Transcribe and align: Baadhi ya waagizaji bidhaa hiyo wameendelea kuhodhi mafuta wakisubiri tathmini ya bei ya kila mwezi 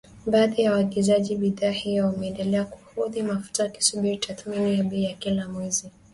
Baadhi 0.25 0.61
ya 0.61 0.71
waagizaji 0.71 1.35
bidhaa 1.35 1.69
hiyo 1.71 2.05
wameendelea 2.05 2.65
kuhodhi 2.65 3.23
mafuta 3.23 3.63
wakisubiri 3.63 4.17
tathmini 4.17 4.77
ya 4.77 4.83
bei 4.83 5.03
ya 5.03 5.13
kila 5.13 5.49
mwezi 5.49 5.91